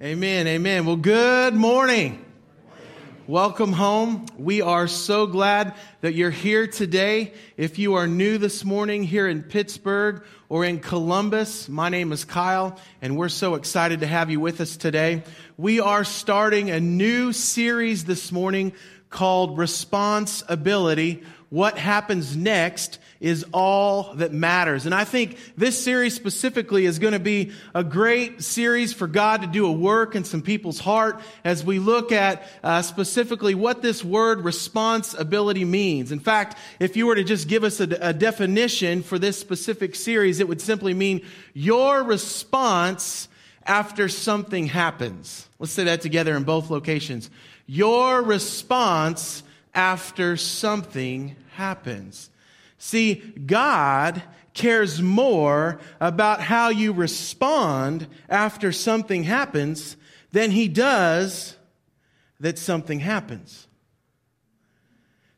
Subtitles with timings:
[0.00, 0.46] Amen.
[0.46, 0.86] Amen.
[0.86, 2.24] Well, good morning.
[3.26, 4.26] Welcome home.
[4.38, 7.32] We are so glad that you're here today.
[7.56, 12.24] If you are new this morning here in Pittsburgh or in Columbus, my name is
[12.24, 15.24] Kyle, and we're so excited to have you with us today.
[15.56, 18.74] We are starting a new series this morning
[19.10, 21.24] called Responsibility.
[21.50, 24.84] What happens next is all that matters.
[24.84, 29.40] And I think this series specifically is going to be a great series for God
[29.40, 33.80] to do a work in some people's heart as we look at uh, specifically what
[33.80, 36.12] this word responsibility means.
[36.12, 39.94] In fact, if you were to just give us a, a definition for this specific
[39.94, 41.22] series, it would simply mean
[41.54, 43.26] your response
[43.64, 45.48] after something happens.
[45.58, 47.30] Let's say that together in both locations.
[47.66, 49.42] Your response
[49.74, 52.30] after something happens.
[52.78, 54.22] See, God
[54.54, 59.96] cares more about how you respond after something happens
[60.32, 61.56] than he does
[62.40, 63.66] that something happens.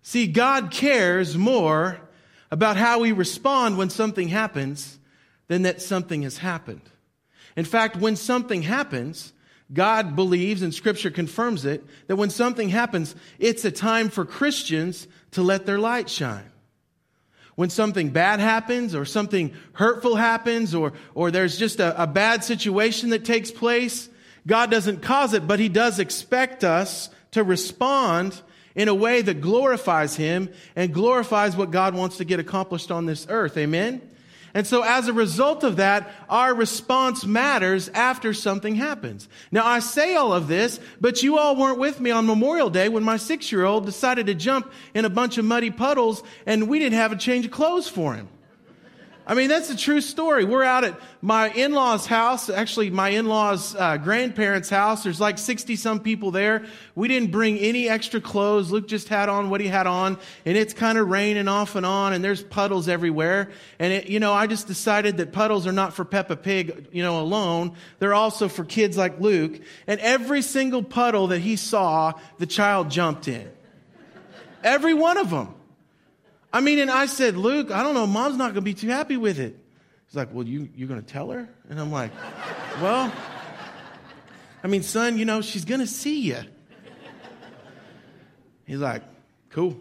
[0.03, 2.01] See, God cares more
[2.51, 4.99] about how we respond when something happens
[5.49, 6.83] than that something has happened.
[7.57, 9.33] In fact, when something happens,
[9.73, 15.07] God believes, and Scripture confirms it, that when something happens, it's a time for Christians
[15.33, 16.51] to let their light shine
[17.61, 22.43] when something bad happens or something hurtful happens or, or there's just a, a bad
[22.43, 24.09] situation that takes place,
[24.47, 28.41] God doesn't cause it, but He does expect us to respond
[28.75, 33.05] in a way that glorifies Him and glorifies what God wants to get accomplished on
[33.05, 33.59] this earth.
[33.59, 34.01] Amen?
[34.55, 39.29] And so as a result of that, our response matters after something happens.
[39.53, 42.89] Now I say all of this, but you all weren't with me on Memorial Day
[42.89, 46.69] when my six year old decided to jump in a bunch of muddy puddles and
[46.69, 48.29] we didn't have a change of clothes for him.
[49.27, 50.45] I mean, that's a true story.
[50.45, 55.05] We're out at my in-laws house, actually my in-laws uh, grandparents house.
[55.05, 56.65] There's like 60 some people there.
[56.95, 58.73] We didn't bring any extra clothes.
[58.73, 61.85] Luke just had on what he had on and it's kind of raining off and
[61.85, 63.51] on and there's puddles everywhere.
[63.79, 67.03] And it, you know, I just decided that puddles are not for Peppa Pig, you
[67.03, 67.77] know, alone.
[67.99, 69.61] They're also for kids like Luke.
[69.87, 73.51] And every single puddle that he saw, the child jumped in.
[74.65, 75.55] Every one of them.
[76.53, 78.89] I mean, and I said, Luke, I don't know, mom's not going to be too
[78.89, 79.57] happy with it.
[80.07, 81.49] He's like, well, you, you're going to tell her?
[81.69, 82.11] And I'm like,
[82.81, 83.13] well,
[84.63, 86.41] I mean, son, you know, she's going to see you.
[88.67, 89.03] He's like,
[89.51, 89.77] cool.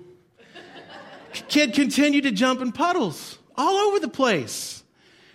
[1.47, 4.84] Kid continued to jump in puddles all over the place.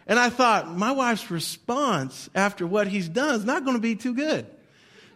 [0.06, 3.97] And I thought, my wife's response after what he's done is not going to be
[3.97, 4.47] too good.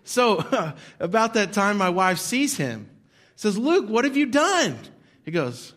[0.04, 0.44] So
[1.00, 2.88] about that time, my wife sees him,
[3.36, 4.78] says, Luke, what have you done?
[5.24, 5.74] He goes,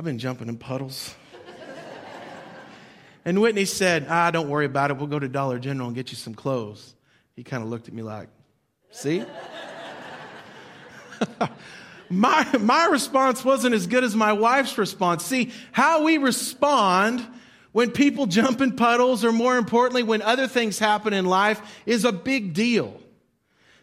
[0.00, 1.14] I've been jumping in puddles.
[3.26, 4.96] and Whitney said, Ah, don't worry about it.
[4.96, 6.94] We'll go to Dollar General and get you some clothes.
[7.36, 8.30] He kind of looked at me like,
[8.90, 9.22] See?
[12.08, 15.22] my, my response wasn't as good as my wife's response.
[15.22, 17.22] See, how we respond
[17.72, 22.06] when people jump in puddles, or more importantly, when other things happen in life, is
[22.06, 22.98] a big deal.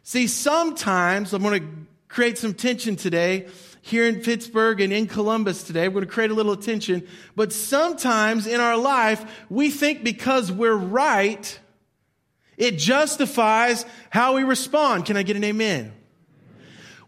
[0.01, 1.67] See, sometimes, I'm going to
[2.07, 3.49] create some tension today
[3.87, 5.87] here in Pittsburgh and in Columbus today.
[5.87, 7.07] We're going to create a little attention.
[7.35, 11.59] But sometimes in our life, we think because we're right,
[12.57, 15.05] it justifies how we respond.
[15.05, 15.93] Can I get an amen?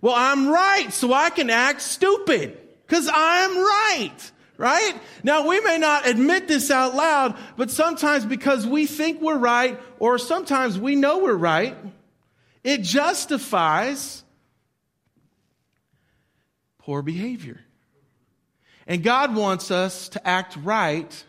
[0.02, 2.58] Well, I'm right, so I can act stupid
[2.88, 4.32] because I'm right.
[4.58, 4.94] Right?
[5.24, 9.80] Now, we may not admit this out loud, but sometimes because we think we're right,
[10.00, 11.78] or sometimes we know we're right,
[12.64, 14.24] it justifies
[16.90, 17.62] poor behavior.
[18.88, 21.24] And God wants us to act right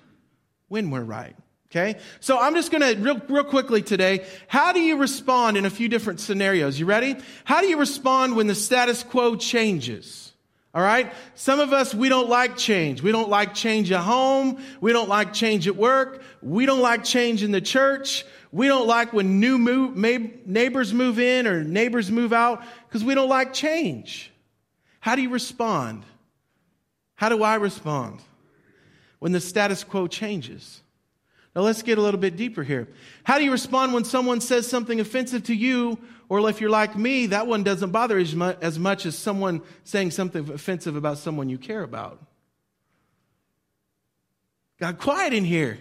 [0.69, 1.37] when we're right.
[1.71, 2.01] Okay?
[2.21, 5.87] So I'm just gonna, real, real quickly today, how do you respond in a few
[5.87, 6.81] different scenarios?
[6.81, 7.15] You ready?
[7.45, 10.33] How do you respond when the status quo changes?
[10.73, 11.13] All right?
[11.35, 13.03] Some of us, we don't like change.
[13.03, 14.63] We don't like change at home.
[14.81, 16.23] We don't like change at work.
[16.41, 18.25] We don't like change in the church.
[18.51, 23.15] We don't like when new move, neighbors move in or neighbors move out because we
[23.15, 24.31] don't like change.
[25.01, 26.05] How do you respond?
[27.15, 28.21] How do I respond
[29.19, 30.81] when the status quo changes?
[31.55, 32.89] Now let's get a little bit deeper here.
[33.25, 35.99] How do you respond when someone says something offensive to you,
[36.29, 40.49] or if you're like me, that one doesn't bother as much as, someone saying something
[40.49, 42.25] offensive about someone you care about?
[44.79, 45.79] Got quiet in here.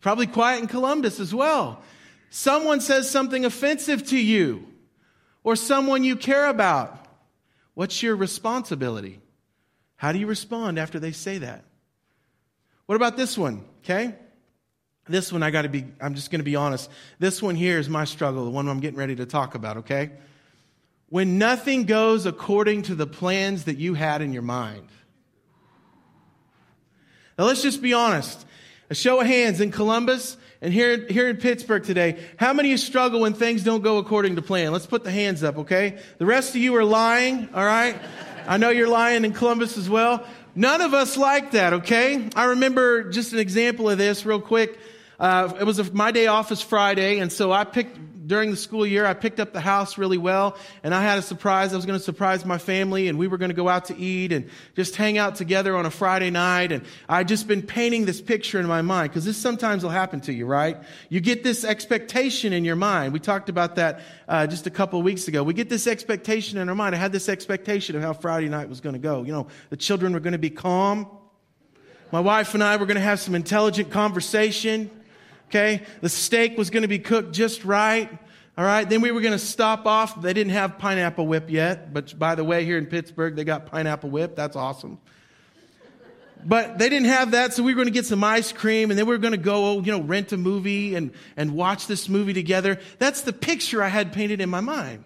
[0.00, 1.82] Probably quiet in Columbus as well.
[2.30, 4.66] Someone says something offensive to you,
[5.44, 7.05] or someone you care about.
[7.76, 9.20] What's your responsibility?
[9.96, 11.62] How do you respond after they say that?
[12.86, 13.66] What about this one?
[13.84, 14.14] Okay?
[15.06, 16.90] This one, I got to be, I'm just going to be honest.
[17.18, 20.12] This one here is my struggle, the one I'm getting ready to talk about, okay?
[21.10, 24.88] When nothing goes according to the plans that you had in your mind.
[27.38, 28.46] Now, let's just be honest.
[28.88, 32.18] A show of hands in Columbus and here, here in Pittsburgh today.
[32.36, 34.72] How many of you struggle when things don't go according to plan?
[34.72, 35.98] Let's put the hands up, okay?
[36.18, 37.96] The rest of you are lying, all right?
[38.46, 40.26] I know you're lying in Columbus as well.
[40.54, 42.30] None of us like that, okay?
[42.34, 44.78] I remember just an example of this real quick.
[45.20, 48.56] Uh, it was a, my day off is Friday, and so I picked during the
[48.56, 51.72] school year, I picked up the house really well, and I had a surprise.
[51.72, 53.96] I was going to surprise my family, and we were going to go out to
[53.96, 56.72] eat and just hang out together on a Friday night.
[56.72, 60.20] And I'd just been painting this picture in my mind, because this sometimes will happen
[60.22, 60.76] to you, right?
[61.08, 63.12] You get this expectation in your mind.
[63.12, 65.42] We talked about that uh, just a couple weeks ago.
[65.42, 66.94] We get this expectation in our mind.
[66.94, 69.22] I had this expectation of how Friday night was going to go.
[69.22, 71.06] You know, the children were going to be calm.
[72.12, 74.90] My wife and I were going to have some intelligent conversation.
[75.48, 75.82] Okay.
[76.00, 78.10] The steak was going to be cooked just right.
[78.58, 78.88] All right.
[78.88, 80.20] Then we were going to stop off.
[80.20, 81.92] They didn't have pineapple whip yet.
[81.92, 84.34] But by the way, here in Pittsburgh, they got pineapple whip.
[84.34, 84.98] That's awesome.
[86.44, 87.54] But they didn't have that.
[87.54, 89.38] So we were going to get some ice cream and then we were going to
[89.38, 92.78] go, you know, rent a movie and, and watch this movie together.
[92.98, 95.04] That's the picture I had painted in my mind.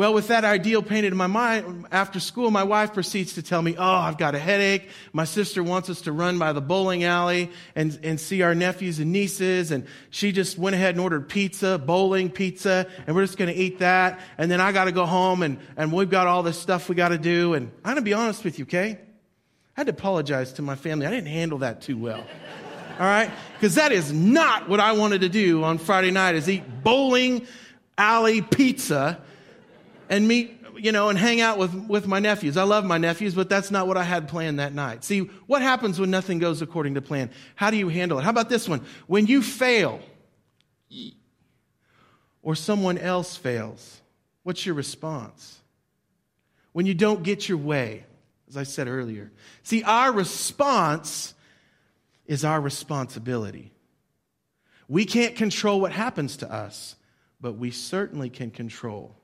[0.00, 3.60] Well, with that ideal painted in my mind, after school, my wife proceeds to tell
[3.60, 4.88] me, Oh, I've got a headache.
[5.12, 8.98] My sister wants us to run by the bowling alley and, and see our nephews
[8.98, 9.70] and nieces.
[9.70, 13.60] And she just went ahead and ordered pizza, bowling pizza, and we're just going to
[13.60, 14.20] eat that.
[14.38, 16.94] And then I got to go home and, and we've got all this stuff we
[16.94, 17.52] got to do.
[17.52, 18.92] And I'm going to be honest with you, okay?
[19.76, 21.08] I had to apologize to my family.
[21.08, 22.24] I didn't handle that too well.
[22.98, 23.30] all right?
[23.52, 27.46] Because that is not what I wanted to do on Friday night is eat bowling
[27.98, 29.20] alley pizza
[30.10, 32.56] and meet, you know, and hang out with, with my nephews.
[32.56, 35.04] I love my nephews, but that's not what I had planned that night.
[35.04, 37.30] See, what happens when nothing goes according to plan?
[37.54, 38.22] How do you handle it?
[38.22, 38.84] How about this one?
[39.06, 40.00] When you fail,
[42.42, 44.00] or someone else fails,
[44.42, 45.60] what's your response?
[46.72, 48.04] When you don't get your way,
[48.48, 49.30] as I said earlier.
[49.62, 51.34] See, our response
[52.26, 53.72] is our responsibility.
[54.88, 56.96] We can't control what happens to us,
[57.40, 59.19] but we certainly can control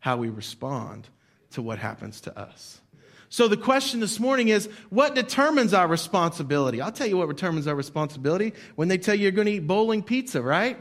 [0.00, 1.08] how we respond
[1.52, 2.80] to what happens to us.
[3.28, 6.80] So the question this morning is what determines our responsibility?
[6.80, 9.66] I'll tell you what determines our responsibility when they tell you you're going to eat
[9.68, 10.76] bowling pizza, right?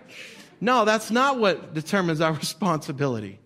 [0.59, 3.39] No, that's not what determines our responsibility.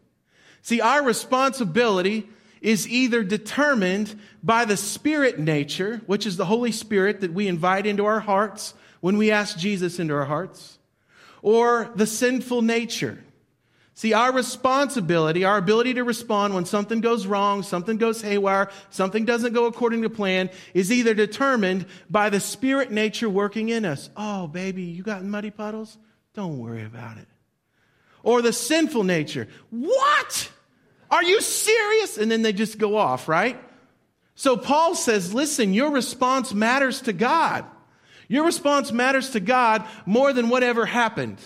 [0.61, 2.29] See, our responsibility
[2.61, 7.85] is either determined by the spirit nature, which is the Holy Spirit that we invite
[7.85, 10.79] into our hearts when we ask Jesus into our hearts,
[11.41, 13.21] or the sinful nature
[13.95, 19.23] See, our responsibility, our ability to respond when something goes wrong, something goes haywire, something
[19.23, 24.09] doesn't go according to plan, is either determined by the spirit nature working in us.
[24.17, 25.97] Oh, baby, you got muddy puddles?
[26.33, 27.27] Don't worry about it.
[28.23, 29.47] Or the sinful nature.
[29.69, 30.49] What?
[31.11, 32.17] Are you serious?
[32.17, 33.61] And then they just go off, right?
[34.33, 37.65] So Paul says, listen, your response matters to God.
[38.27, 41.37] Your response matters to God more than whatever happened.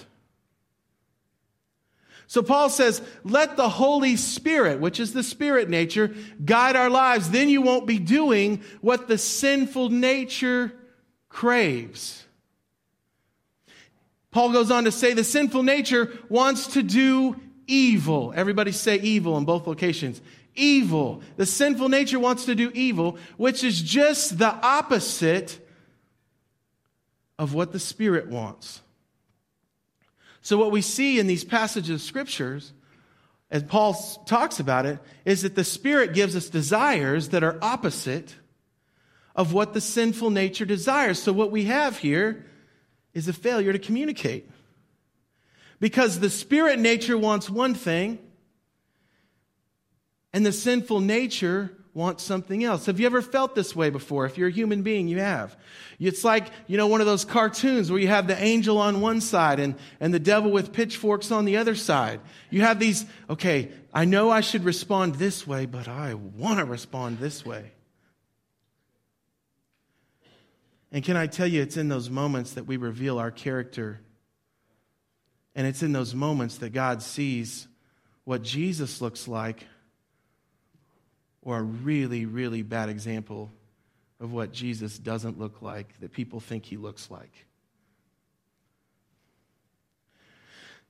[2.28, 6.14] So Paul says, let the Holy Spirit, which is the spirit nature,
[6.44, 7.30] guide our lives.
[7.30, 10.74] Then you won't be doing what the sinful nature
[11.30, 12.26] craves.
[14.32, 18.34] Paul goes on to say the sinful nature wants to do evil.
[18.36, 20.22] Everybody say evil in both locations.
[20.54, 21.22] Evil.
[21.38, 25.66] The sinful nature wants to do evil, which is just the opposite
[27.40, 28.82] of what the Spirit wants.
[30.48, 32.72] So, what we see in these passages of scriptures,
[33.52, 33.94] as Paul
[34.26, 38.34] talks about it, is that the Spirit gives us desires that are opposite
[39.36, 41.22] of what the sinful nature desires.
[41.22, 42.46] So, what we have here
[43.14, 44.50] is a failure to communicate.
[45.82, 48.18] Because the spirit nature wants one thing,
[50.32, 52.86] and the sinful nature want something else.
[52.86, 54.28] Have you ever felt this way before?
[54.28, 55.58] If you're a human being, you have.
[56.00, 59.20] It's like, you know, one of those cartoons where you have the angel on one
[59.20, 62.22] side and, and the devil with pitchforks on the other side.
[62.52, 66.66] You have these, okay, I know I should respond this way, but I want to
[66.66, 67.72] respond this way.
[70.92, 74.02] And can I tell you, it's in those moments that we reveal our character.
[75.56, 77.68] And it's in those moments that God sees
[78.24, 79.66] what Jesus looks like
[81.48, 83.50] or a really, really bad example
[84.20, 87.32] of what Jesus doesn't look like that people think he looks like.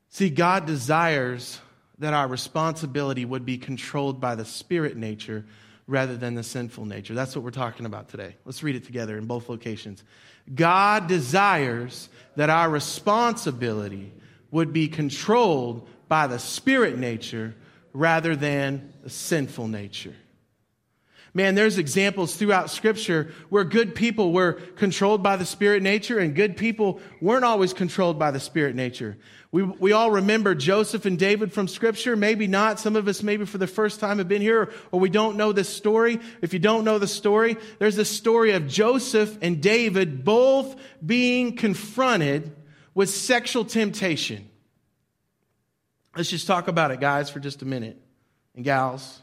[0.10, 1.60] See, God desires
[2.00, 5.46] that our responsibility would be controlled by the spirit nature,
[5.86, 7.14] rather than the sinful nature.
[7.14, 8.36] That's what we're talking about today.
[8.44, 10.04] Let's read it together in both locations.
[10.56, 14.12] God desires that our responsibility
[14.50, 17.54] would be controlled by the spirit nature
[17.94, 20.16] rather than the sinful nature.
[21.34, 26.34] Man, there's examples throughout Scripture where good people were controlled by the spirit nature and
[26.34, 29.18] good people weren't always controlled by the spirit nature.
[29.52, 32.16] We, we all remember Joseph and David from Scripture.
[32.16, 32.80] Maybe not.
[32.80, 35.52] Some of us, maybe for the first time, have been here or we don't know
[35.52, 36.20] this story.
[36.42, 41.56] If you don't know the story, there's this story of Joseph and David both being
[41.56, 42.56] confronted
[42.94, 44.50] with sexual temptation.
[46.16, 48.02] Let's just talk about it, guys, for just a minute,
[48.56, 49.22] and gals.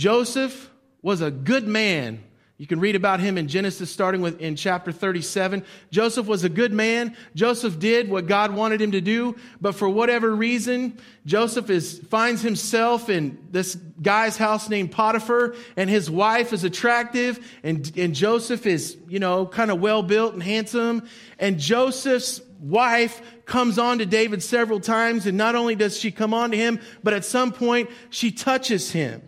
[0.00, 0.70] Joseph
[1.02, 2.24] was a good man.
[2.56, 5.62] You can read about him in Genesis, starting with in chapter 37.
[5.90, 7.14] Joseph was a good man.
[7.34, 12.40] Joseph did what God wanted him to do, but for whatever reason, Joseph is, finds
[12.40, 18.64] himself in this guy's house named Potiphar, and his wife is attractive, and, and Joseph
[18.64, 21.06] is, you know, kind of well built and handsome.
[21.38, 26.32] And Joseph's wife comes on to David several times, and not only does she come
[26.32, 29.20] on to him, but at some point she touches him.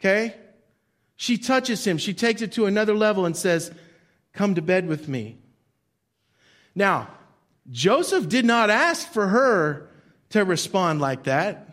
[0.00, 0.34] Okay?
[1.16, 1.98] She touches him.
[1.98, 3.72] She takes it to another level and says,
[4.32, 5.38] Come to bed with me.
[6.74, 7.08] Now,
[7.70, 9.88] Joseph did not ask for her
[10.30, 11.68] to respond like that.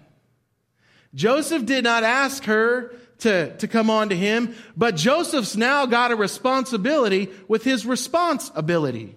[1.13, 6.11] Joseph did not ask her to, to come on to him, but Joseph's now got
[6.11, 9.15] a responsibility with his responsibility.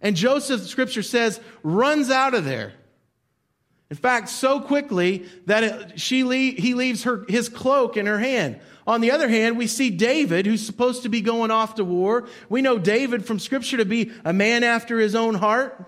[0.00, 2.74] And Joseph, scripture says, runs out of there.
[3.90, 6.18] In fact, so quickly that she
[6.52, 8.60] he leaves her, his cloak in her hand.
[8.86, 12.28] On the other hand, we see David, who's supposed to be going off to war.
[12.48, 15.86] We know David from Scripture to be a man after his own heart.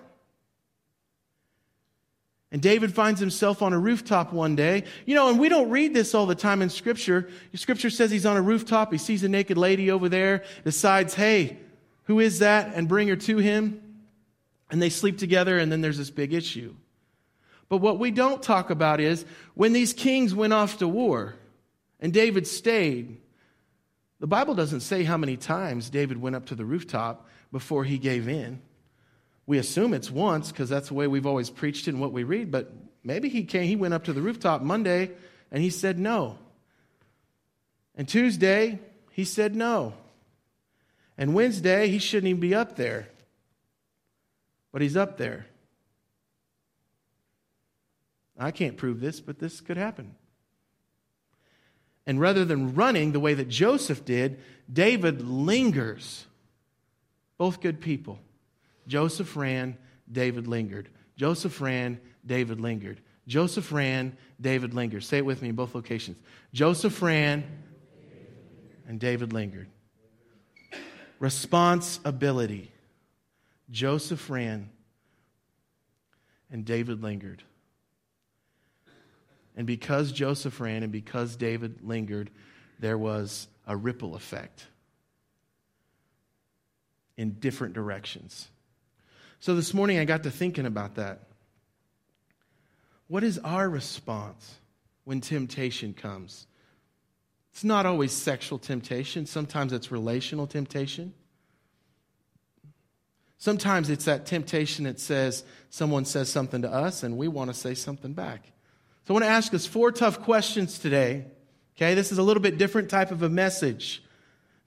[2.51, 4.83] And David finds himself on a rooftop one day.
[5.05, 7.29] You know, and we don't read this all the time in Scripture.
[7.53, 11.57] Scripture says he's on a rooftop, he sees a naked lady over there, decides, hey,
[12.03, 12.73] who is that?
[12.75, 13.81] And bring her to him.
[14.69, 16.75] And they sleep together, and then there's this big issue.
[17.71, 19.23] But what we don't talk about is
[19.53, 21.35] when these kings went off to war
[22.01, 23.15] and David stayed,
[24.19, 27.97] the Bible doesn't say how many times David went up to the rooftop before he
[27.97, 28.61] gave in.
[29.45, 32.25] We assume it's once because that's the way we've always preached it and what we
[32.25, 32.73] read, but
[33.05, 35.11] maybe he came, he went up to the rooftop Monday
[35.49, 36.39] and he said no.
[37.95, 38.79] And Tuesday,
[39.11, 39.93] he said no.
[41.17, 43.07] And Wednesday, he shouldn't even be up there.
[44.73, 45.45] But he's up there.
[48.41, 50.15] I can't prove this, but this could happen.
[52.07, 54.39] And rather than running the way that Joseph did,
[54.71, 56.25] David lingers.
[57.37, 58.19] Both good people.
[58.87, 59.77] Joseph ran,
[60.11, 60.89] David lingered.
[61.15, 62.99] Joseph ran, David lingered.
[63.27, 65.03] Joseph ran, David lingered.
[65.03, 66.17] Say it with me in both locations.
[66.51, 67.43] Joseph ran,
[68.87, 69.67] and David lingered.
[71.19, 72.71] Responsibility.
[73.69, 74.69] Joseph ran,
[76.49, 77.43] and David lingered.
[79.55, 82.29] And because Joseph ran and because David lingered,
[82.79, 84.65] there was a ripple effect
[87.17, 88.47] in different directions.
[89.39, 91.27] So this morning I got to thinking about that.
[93.07, 94.55] What is our response
[95.03, 96.47] when temptation comes?
[97.51, 101.13] It's not always sexual temptation, sometimes it's relational temptation.
[103.37, 107.55] Sometimes it's that temptation that says someone says something to us and we want to
[107.55, 108.51] say something back.
[109.03, 111.25] So I want to ask us four tough questions today.
[111.75, 114.03] Okay, this is a little bit different type of a message.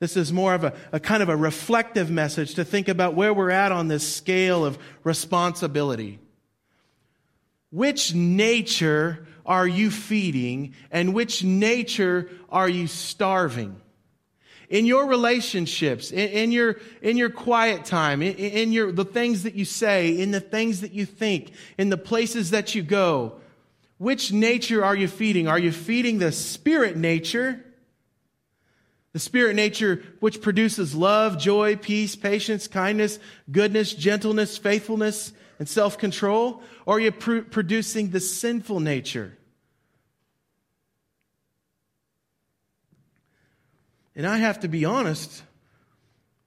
[0.01, 3.33] This is more of a, a kind of a reflective message to think about where
[3.33, 6.19] we're at on this scale of responsibility.
[7.71, 13.81] Which nature are you feeding and which nature are you starving?
[14.69, 19.45] In your relationships, in, in your, in your quiet time, in, in your, the things
[19.45, 23.41] that you say, in the things that you think, in the places that you go,
[23.99, 25.49] which nature are you feeding?
[25.49, 27.65] Are you feeding the spirit nature?
[29.13, 33.21] The spirit nature which produces love, joy, peace, patience, kindness,
[33.51, 36.63] goodness, gentleness, faithfulness, and self control?
[36.85, 39.39] Or are you pr- producing the sinful nature?
[44.17, 45.43] And I have to be honest,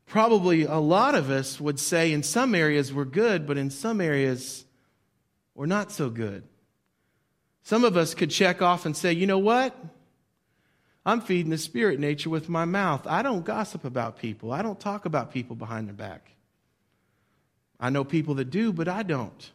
[0.06, 4.02] probably a lot of us would say in some areas we're good, but in some
[4.02, 4.66] areas
[5.56, 6.44] we're not so good.
[7.68, 9.76] Some of us could check off and say, you know what?
[11.06, 13.06] I'm feeding the spirit nature with my mouth.
[13.06, 14.54] I don't gossip about people.
[14.54, 16.32] I don't talk about people behind their back.
[17.78, 19.52] I know people that do, but I don't.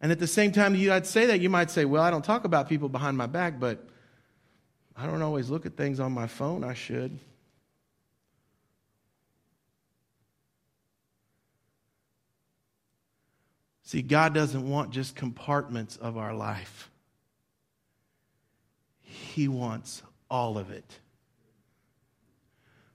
[0.00, 2.24] And at the same time, you, I'd say that, you might say, well, I don't
[2.24, 3.86] talk about people behind my back, but
[4.96, 6.64] I don't always look at things on my phone.
[6.64, 7.18] I should.
[13.88, 16.90] See, God doesn't want just compartments of our life,
[19.00, 20.84] He wants all of it.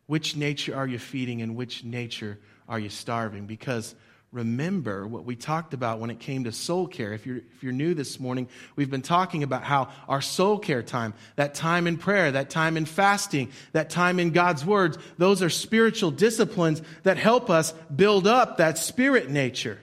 [0.05, 2.37] Which nature are you feeding and which nature
[2.69, 3.47] are you starving?
[3.47, 3.95] Because
[4.31, 7.11] remember what we talked about when it came to soul care.
[7.13, 10.83] If you're, if you're new this morning, we've been talking about how our soul care
[10.83, 15.41] time, that time in prayer, that time in fasting, that time in God's words, those
[15.41, 19.79] are spiritual disciplines that help us build up that spirit nature.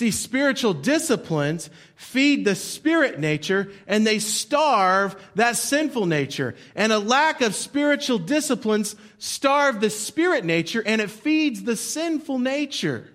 [0.00, 6.54] See, spiritual disciplines feed the spirit nature and they starve that sinful nature.
[6.74, 12.38] And a lack of spiritual disciplines starve the spirit nature and it feeds the sinful
[12.38, 13.10] nature.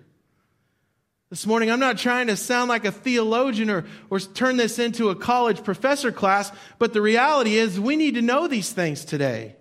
[1.28, 5.10] This morning, I'm not trying to sound like a theologian or, or turn this into
[5.10, 9.56] a college professor class, but the reality is we need to know these things today.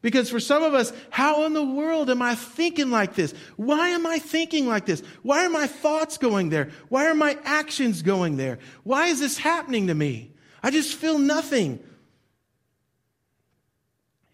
[0.00, 3.34] Because for some of us, how in the world am I thinking like this?
[3.56, 5.02] Why am I thinking like this?
[5.22, 6.70] Why are my thoughts going there?
[6.88, 8.60] Why are my actions going there?
[8.84, 10.34] Why is this happening to me?
[10.62, 11.74] I just feel nothing.
[11.74, 11.84] It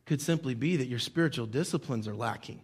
[0.04, 2.60] could simply be that your spiritual disciplines are lacking.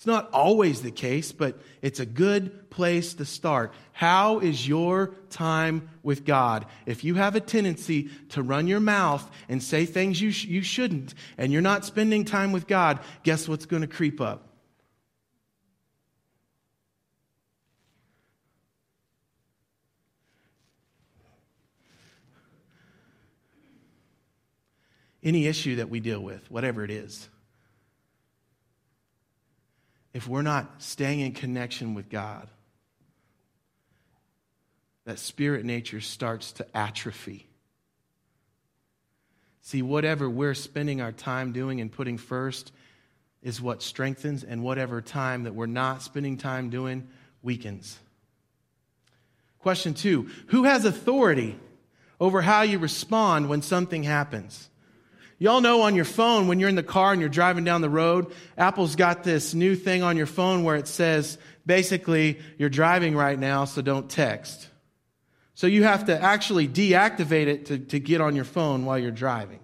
[0.00, 3.74] It's not always the case, but it's a good place to start.
[3.92, 6.64] How is your time with God?
[6.86, 10.62] If you have a tendency to run your mouth and say things you, sh- you
[10.62, 14.48] shouldn't, and you're not spending time with God, guess what's going to creep up?
[25.22, 27.28] Any issue that we deal with, whatever it is
[30.12, 32.48] if we're not staying in connection with God,
[35.04, 37.46] that spirit nature starts to atrophy.
[39.62, 42.72] See, whatever we're spending our time doing and putting first
[43.42, 47.08] is what strengthens, and whatever time that we're not spending time doing
[47.42, 47.98] weakens.
[49.60, 51.58] Question two Who has authority
[52.18, 54.69] over how you respond when something happens?
[55.42, 57.88] Y'all know on your phone when you're in the car and you're driving down the
[57.88, 63.16] road, Apple's got this new thing on your phone where it says basically you're driving
[63.16, 64.68] right now, so don't text.
[65.54, 69.10] So you have to actually deactivate it to, to get on your phone while you're
[69.10, 69.60] driving.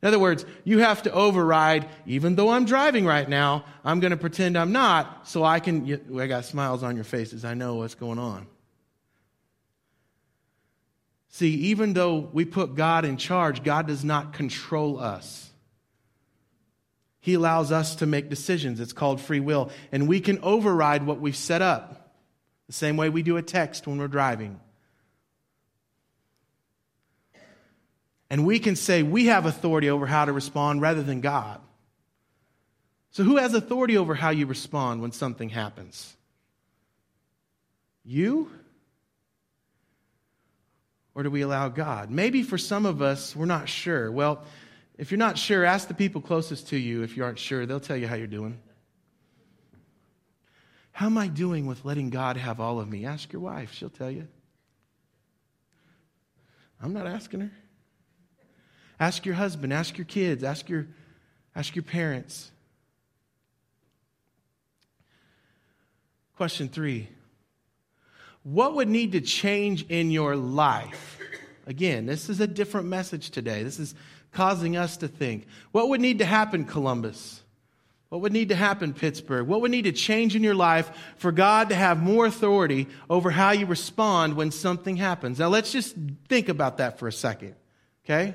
[0.00, 4.12] In other words, you have to override, even though I'm driving right now, I'm going
[4.12, 7.44] to pretend I'm not so I can, I got smiles on your faces.
[7.44, 8.46] I know what's going on.
[11.34, 15.50] See, even though we put God in charge, God does not control us.
[17.18, 18.78] He allows us to make decisions.
[18.78, 19.72] It's called free will.
[19.90, 22.14] And we can override what we've set up,
[22.68, 24.60] the same way we do a text when we're driving.
[28.30, 31.60] And we can say we have authority over how to respond rather than God.
[33.10, 36.14] So, who has authority over how you respond when something happens?
[38.04, 38.52] You?
[41.14, 42.10] Or do we allow God?
[42.10, 44.10] Maybe for some of us, we're not sure.
[44.10, 44.42] Well,
[44.98, 47.66] if you're not sure, ask the people closest to you if you aren't sure.
[47.66, 48.58] They'll tell you how you're doing.
[50.92, 53.04] How am I doing with letting God have all of me?
[53.04, 54.28] Ask your wife, she'll tell you.
[56.80, 57.50] I'm not asking her.
[59.00, 60.86] Ask your husband, ask your kids, ask your,
[61.56, 62.52] ask your parents.
[66.36, 67.08] Question three
[68.44, 71.18] what would need to change in your life?
[71.66, 73.62] Again, this is a different message today.
[73.62, 73.94] This is
[74.32, 75.46] causing us to think.
[75.72, 77.42] What would need to happen, Columbus?
[78.10, 79.46] What would need to happen, Pittsburgh?
[79.48, 83.30] What would need to change in your life for God to have more authority over
[83.30, 85.38] how you respond when something happens?
[85.38, 85.96] Now, let's just
[86.28, 87.56] think about that for a second,
[88.04, 88.34] okay?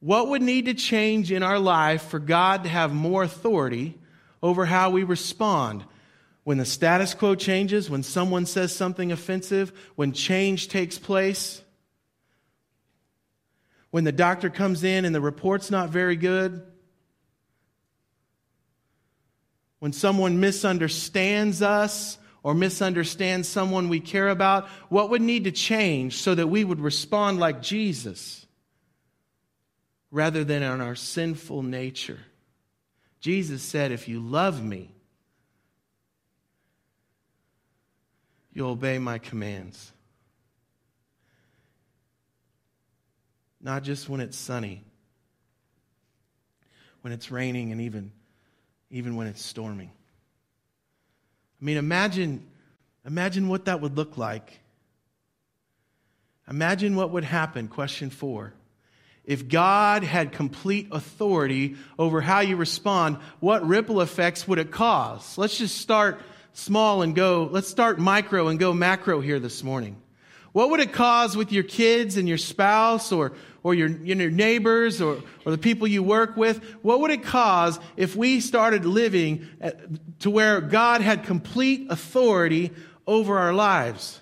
[0.00, 3.98] What would need to change in our life for God to have more authority
[4.42, 5.84] over how we respond?
[6.48, 11.60] When the status quo changes, when someone says something offensive, when change takes place,
[13.90, 16.62] when the doctor comes in and the report's not very good,
[19.80, 26.16] when someone misunderstands us or misunderstands someone we care about, what would need to change
[26.16, 28.46] so that we would respond like Jesus
[30.10, 32.20] rather than on our sinful nature?
[33.20, 34.94] Jesus said, If you love me,
[38.58, 39.92] you obey my commands.
[43.60, 44.82] Not just when it's sunny,
[47.02, 48.10] when it's raining, and even,
[48.90, 49.92] even when it's storming.
[51.62, 52.48] I mean, imagine,
[53.06, 54.58] imagine what that would look like.
[56.50, 58.54] Imagine what would happen, question four.
[59.24, 65.38] If God had complete authority over how you respond, what ripple effects would it cause?
[65.38, 66.20] Let's just start
[66.52, 70.00] small and go, let's start micro and go macro here this morning.
[70.52, 73.32] What would it cause with your kids and your spouse or,
[73.62, 76.62] or your, your neighbors or, or the people you work with?
[76.82, 82.72] What would it cause if we started living at, to where God had complete authority
[83.06, 84.20] over our lives?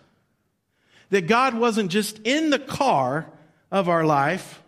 [1.10, 3.30] That God wasn't just in the car
[3.70, 4.62] of our life,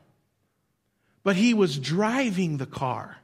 [1.25, 3.19] but He was driving the car.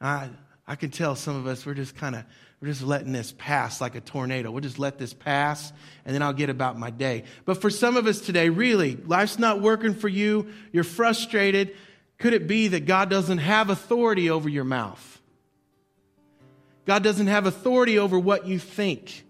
[0.00, 0.30] I,
[0.66, 2.24] I can tell some of us, we're just kind of
[2.60, 4.50] we're just letting this pass like a tornado.
[4.50, 5.72] We'll just let this pass
[6.04, 7.24] and then I'll get about my day.
[7.44, 10.48] But for some of us today, really, life's not working for you.
[10.72, 11.76] You're frustrated.
[12.18, 15.20] Could it be that God doesn't have authority over your mouth?
[16.86, 19.24] God doesn't have authority over what you think.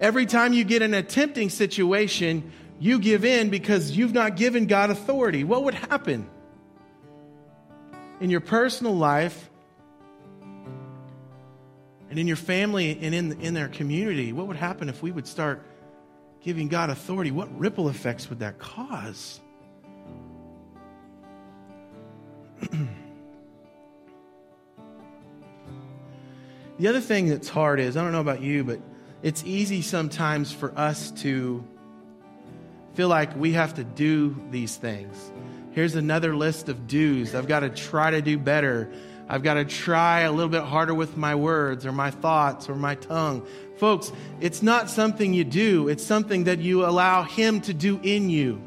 [0.00, 4.66] Every time you get in a tempting situation, you give in because you've not given
[4.66, 5.44] God authority.
[5.44, 6.28] What would happen?
[8.20, 9.47] In your personal life,
[12.10, 15.26] and in your family and in, in their community, what would happen if we would
[15.26, 15.62] start
[16.42, 17.30] giving God authority?
[17.30, 19.40] What ripple effects would that cause?
[26.78, 28.80] the other thing that's hard is I don't know about you, but
[29.22, 31.64] it's easy sometimes for us to
[32.94, 35.30] feel like we have to do these things.
[35.72, 37.34] Here's another list of do's.
[37.34, 38.90] I've got to try to do better.
[39.28, 42.74] I've got to try a little bit harder with my words or my thoughts or
[42.74, 43.46] my tongue.
[43.76, 44.10] Folks,
[44.40, 48.62] it's not something you do, it's something that you allow Him to do in you.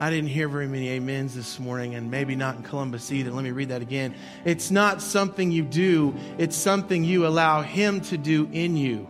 [0.00, 3.30] I didn't hear very many amens this morning, and maybe not in Columbus either.
[3.30, 4.14] Let me read that again.
[4.44, 9.08] It's not something you do, it's something you allow Him to do in you.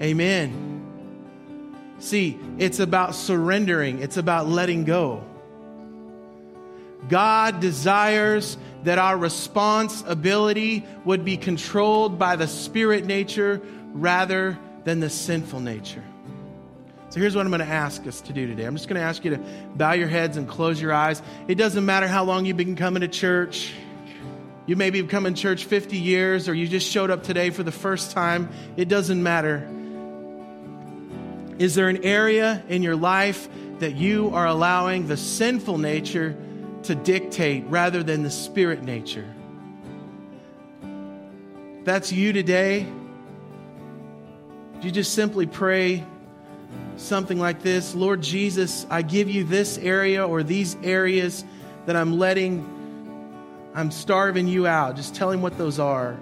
[0.00, 0.75] Amen.
[1.98, 5.24] See, it's about surrendering, it's about letting go.
[7.08, 13.60] God desires that our responsibility would be controlled by the spirit nature
[13.92, 16.02] rather than the sinful nature.
[17.08, 18.64] So here's what I'm going to ask us to do today.
[18.64, 19.38] I'm just going to ask you to
[19.74, 21.22] bow your heads and close your eyes.
[21.48, 23.72] It doesn't matter how long you've been coming to church.
[24.66, 27.62] You maybe have come in church 50 years or you just showed up today for
[27.62, 28.48] the first time.
[28.76, 29.68] It doesn't matter.
[31.58, 36.36] Is there an area in your life that you are allowing the sinful nature
[36.84, 39.26] to dictate rather than the spirit nature?
[41.84, 42.86] That's you today.
[44.82, 46.04] You just simply pray
[46.96, 51.44] something like this Lord Jesus, I give you this area or these areas
[51.86, 52.64] that I'm letting,
[53.74, 54.96] I'm starving you out.
[54.96, 56.18] Just tell him what those are.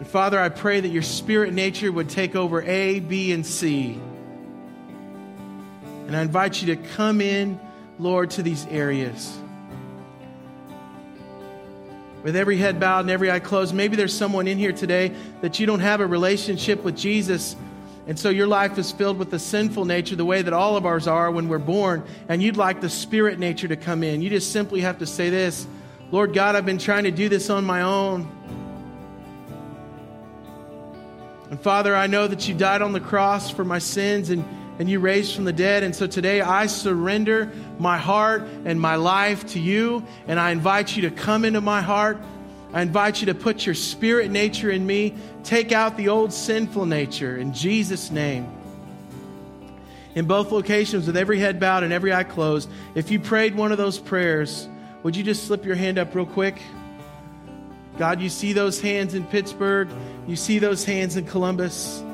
[0.00, 4.00] And Father, I pray that your spirit nature would take over A, B, and C.
[6.06, 7.60] And I invite you to come in,
[7.98, 9.38] Lord, to these areas.
[12.22, 15.60] With every head bowed and every eye closed, maybe there's someone in here today that
[15.60, 17.54] you don't have a relationship with Jesus.
[18.06, 20.86] And so your life is filled with the sinful nature, the way that all of
[20.86, 24.22] ours are when we're born, and you'd like the spirit nature to come in.
[24.22, 25.66] You just simply have to say this
[26.10, 28.59] Lord God, I've been trying to do this on my own.
[31.50, 34.44] And Father, I know that you died on the cross for my sins and,
[34.78, 35.82] and you raised from the dead.
[35.82, 40.06] And so today I surrender my heart and my life to you.
[40.28, 42.18] And I invite you to come into my heart.
[42.72, 45.16] I invite you to put your spirit nature in me.
[45.42, 48.48] Take out the old sinful nature in Jesus' name.
[50.14, 53.72] In both locations, with every head bowed and every eye closed, if you prayed one
[53.72, 54.68] of those prayers,
[55.02, 56.60] would you just slip your hand up real quick?
[57.98, 59.88] God, you see those hands in Pittsburgh.
[60.30, 62.04] You see those hands in Columbus.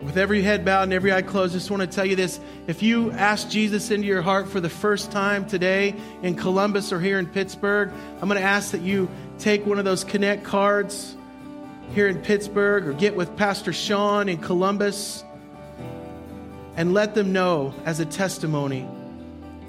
[0.00, 2.38] With every head bowed and every eye closed, I just want to tell you this.
[2.68, 7.00] If you ask Jesus into your heart for the first time today in Columbus or
[7.00, 7.90] here in Pittsburgh,
[8.22, 11.16] I'm going to ask that you take one of those Connect cards
[11.92, 15.24] here in Pittsburgh or get with Pastor Sean in Columbus
[16.76, 18.88] and let them know as a testimony.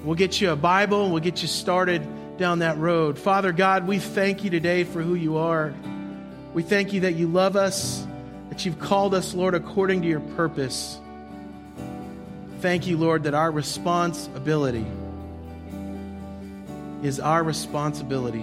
[0.04, 2.06] We'll get you a Bible and we'll get you started
[2.38, 3.18] down that road.
[3.18, 5.74] Father God, we thank you today for who you are.
[6.56, 8.06] We thank you that you love us,
[8.48, 10.98] that you've called us, Lord, according to your purpose.
[12.60, 14.86] Thank you, Lord, that our responsibility
[17.02, 18.42] is our responsibility.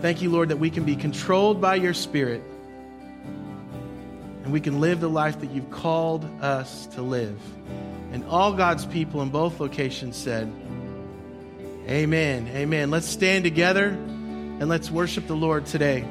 [0.00, 2.42] Thank you, Lord, that we can be controlled by your Spirit
[4.42, 7.38] and we can live the life that you've called us to live.
[8.12, 10.50] And all God's people in both locations said,
[11.86, 12.48] Amen.
[12.48, 12.90] Amen.
[12.90, 16.06] Let's stand together and let's worship the Lord today.